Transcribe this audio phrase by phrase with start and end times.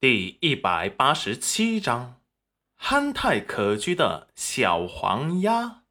[0.00, 2.20] 第一百八十七章，
[2.76, 5.82] 憨态可掬的小黄鸭。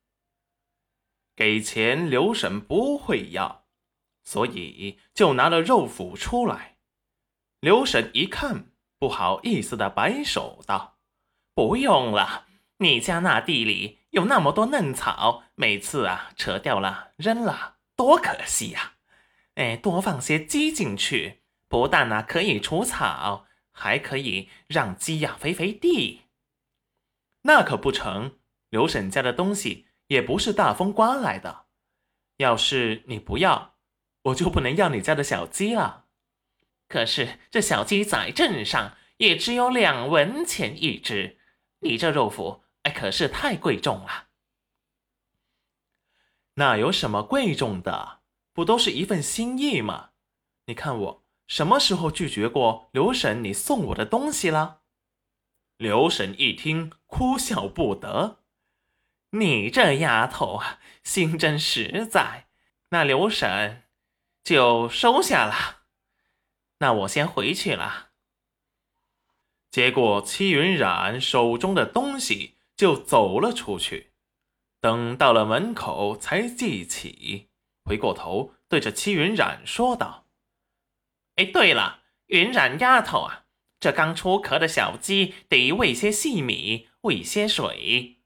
[1.35, 3.65] 给钱，刘婶不会要，
[4.23, 6.77] 所以就拿了肉脯出来。
[7.59, 10.99] 刘婶一看，不好意思的摆手道
[11.53, 12.45] ：“不用了，
[12.77, 18.93] 你家那地里有那么多嫩草，每次啊扯掉了扔了，多可惜呀！
[19.55, 23.43] 哎，多放些鸡进去，不但呢可以除草。”
[23.79, 26.23] 还可以让鸡呀肥肥地，
[27.43, 28.39] 那可不成。
[28.69, 31.67] 刘婶家的东西也不是大风刮来的，
[32.37, 33.75] 要是你不要，
[34.23, 36.07] 我就不能要你家的小鸡了。
[36.87, 41.37] 可是这小鸡在镇上也只有两文钱一只，
[41.81, 44.29] 你这肉脯哎可是太贵重了。
[46.55, 48.21] 那有什么贵重的？
[48.53, 50.13] 不都是一份心意吗？
[50.65, 51.26] 你看我。
[51.47, 54.81] 什么时候拒绝过刘婶你送我的东西了？
[55.77, 58.39] 刘婶一听，哭笑不得。
[59.31, 62.47] 你这丫头啊，心真实在。
[62.89, 63.83] 那刘婶
[64.43, 65.83] 就收下了。
[66.79, 68.09] 那我先回去了。
[69.71, 74.11] 接过戚云染手中的东西，就走了出去。
[74.79, 77.49] 等到了门口，才记起，
[77.83, 80.26] 回过头对着戚云染说道。
[81.37, 83.45] 哎，对了，云染丫头啊，
[83.79, 88.17] 这刚出壳的小鸡得喂些细米，喂些水，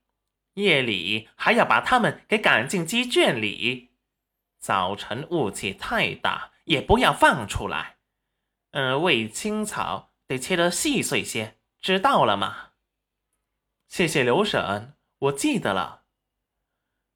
[0.56, 3.92] 夜里还要把它们给赶进鸡圈里。
[4.60, 7.98] 早晨雾气太大，也不要放出来。
[8.72, 12.70] 嗯，喂青草得切得细碎些，知道了吗？
[13.90, 16.04] 谢谢刘婶，我记得了。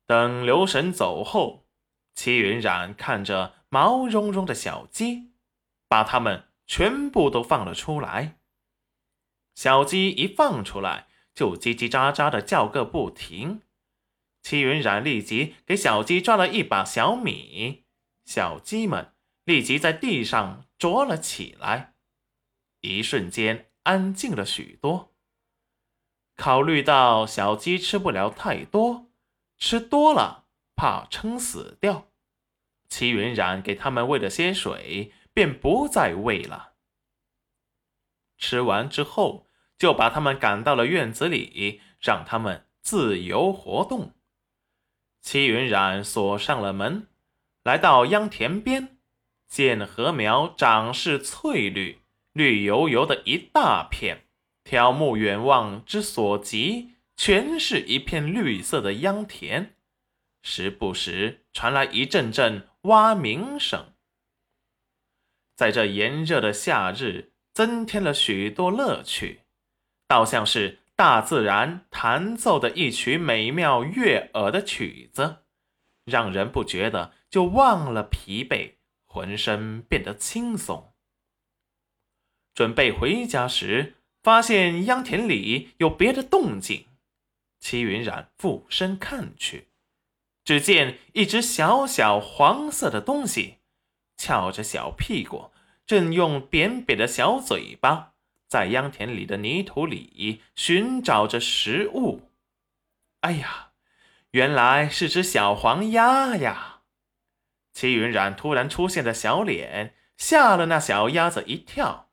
[0.05, 1.67] 等刘婶走后，
[2.13, 5.34] 齐云染看着毛茸茸的小鸡。
[5.87, 8.37] 把它们全部都放了出来。
[9.53, 13.61] 小鸡一放出来，就叽叽喳喳的叫个不停。
[14.41, 17.85] 齐云染立即给小鸡抓了一把小米，
[18.25, 19.13] 小鸡们
[19.43, 21.95] 立即在地上啄了起来。
[22.81, 25.15] 一瞬间，安静了许多。
[26.35, 29.09] 考虑到小鸡吃不了太多，
[29.57, 30.45] 吃多了
[30.75, 32.11] 怕撑死掉，
[32.89, 35.13] 齐云染给它们喂了些水。
[35.35, 36.71] 便不再喂了。
[38.37, 39.47] 吃完之后，
[39.77, 44.13] 就把他们赶到了院子里，让他们自由活动。
[45.21, 47.07] 戚云染锁上了门，
[47.63, 48.97] 来到秧田边，
[49.49, 52.01] 见禾苗长势翠绿，
[52.31, 54.27] 绿油油的一大片，
[54.63, 59.75] 眺目远望之所及，全是一片绿色的秧田，
[60.41, 63.94] 时不时传来一阵阵蛙鸣声。
[65.55, 69.41] 在这炎热的夏日，增添了许多乐趣，
[70.07, 75.37] 倒像是大自然弹奏的一曲美妙悦耳的曲子，
[76.03, 78.73] 让人不觉得就忘了疲惫，
[79.05, 80.93] 浑身变得轻松。
[82.53, 86.87] 准备回家时，发现秧田里有别的动静，
[87.59, 89.69] 齐云染俯身看去，
[90.43, 93.59] 只见一只小小黄色的东西。
[94.25, 95.51] 翘着小屁股，
[95.85, 98.13] 正用扁扁的小嘴巴
[98.47, 102.31] 在秧田里的泥土里寻找着食物。
[103.19, 103.69] 哎呀，
[104.31, 106.81] 原来是只小黄鸭呀！
[107.71, 112.09] 齐云染突然出现的小脸吓了那小鸭子一跳，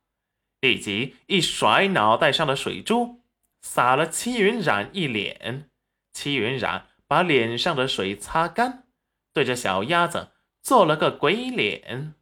[0.60, 3.22] 立即一甩脑袋上的水珠，
[3.62, 5.70] 洒了齐云染一脸。
[6.12, 8.84] 齐云染把脸上的水擦干，
[9.32, 10.31] 对着小鸭子。
[10.62, 12.14] 做了个鬼脸，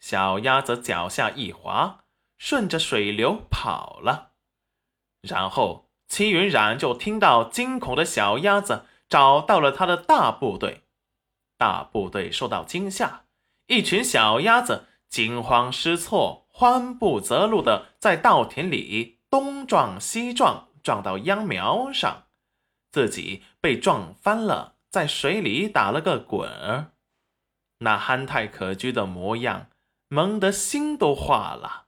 [0.00, 2.04] 小鸭子脚下一滑，
[2.36, 4.32] 顺着水流跑了。
[5.22, 10.82] 然后齐云染就听到惊恐的小鸭子找到了他的大部队，
[11.56, 13.26] 大部队受到惊吓，
[13.68, 22.26] 一群小鸭子惊慌失措、慌不择路的在稻田里东撞西撞，撞到秧苗上，
[22.90, 24.73] 自己被撞翻了。
[24.94, 26.92] 在水里打了个滚儿，
[27.78, 29.68] 那憨态可掬的模样，
[30.06, 31.86] 萌得心都化了，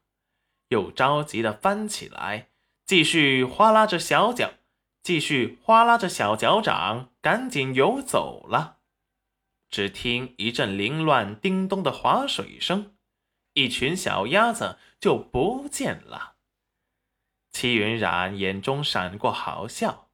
[0.70, 2.49] 又着急的翻起来，
[2.85, 4.55] 继续哗啦着小脚，
[5.05, 8.79] 继续哗啦着小脚掌，赶紧游走了。
[9.70, 12.97] 只听一阵凌乱叮咚的划水声，
[13.53, 16.35] 一群小鸭子就不见了。
[17.53, 20.11] 齐云染眼中闪过好笑，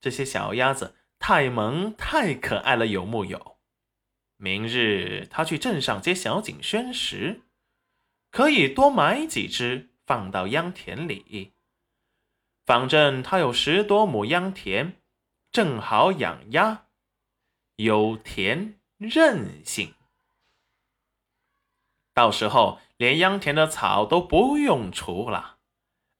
[0.00, 0.96] 这些小鸭子。
[1.26, 3.56] 太萌太可爱了，有木有？
[4.36, 7.40] 明日他去镇上接小景轩时，
[8.30, 11.54] 可以多买几只放到秧田里。
[12.66, 15.00] 反正他有十多亩秧田，
[15.50, 16.88] 正好养鸭，
[17.76, 19.94] 有田任性。
[22.12, 25.56] 到时候连秧田的草都不用除了。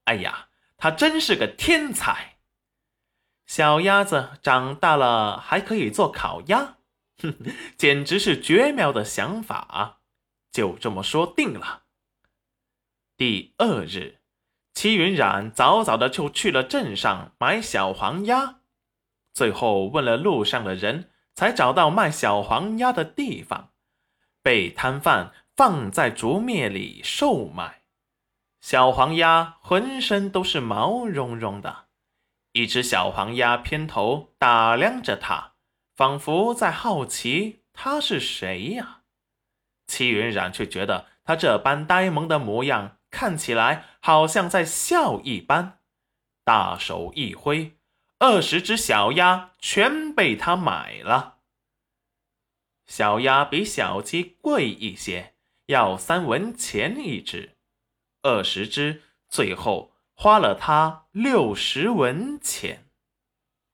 [0.04, 0.48] 哎呀，
[0.78, 2.33] 他真是个天才！
[3.46, 6.76] 小鸭子长大了还可以做烤鸭，
[7.22, 7.34] 哼，
[7.76, 10.00] 简直是绝妙的想法。
[10.50, 11.82] 就这么说定了。
[13.16, 14.20] 第二日，
[14.72, 18.60] 齐云冉早早的就去了镇上买小黄鸭，
[19.32, 23.70] 最后问了路上的人，才找到卖小黄鸭的地方，
[24.42, 27.82] 被摊贩放在竹篾里售卖。
[28.60, 31.86] 小黄鸭浑身都是毛茸茸的，
[32.54, 35.54] 一只小黄鸭偏头打量着他，
[35.96, 39.02] 仿佛在好奇他是谁呀。
[39.88, 45.80] 戚云染却觉得他这般呆萌的模样，看起来好像在笑一般，
[46.44, 47.76] 大手一挥，
[48.20, 51.38] 二十只小鸭全被他买了。
[52.86, 55.34] 小鸭比小鸡贵一些，
[55.66, 57.56] 要三文钱一只，
[58.22, 62.83] 二十只，最后花了他六十文钱。